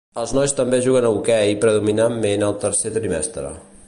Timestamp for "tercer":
2.65-2.93